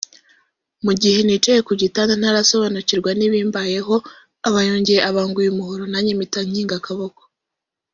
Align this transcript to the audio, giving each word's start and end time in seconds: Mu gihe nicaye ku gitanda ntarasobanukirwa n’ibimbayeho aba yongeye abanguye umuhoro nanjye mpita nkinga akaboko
Mu 0.85 0.93
gihe 1.01 1.19
nicaye 1.25 1.59
ku 1.67 1.73
gitanda 1.81 2.13
ntarasobanukirwa 2.19 3.09
n’ibimbayeho 3.15 3.95
aba 4.47 4.59
yongeye 4.67 5.01
abanguye 5.09 5.47
umuhoro 5.51 5.83
nanjye 5.91 6.11
mpita 6.17 6.39
nkinga 6.47 6.75
akaboko 6.79 7.21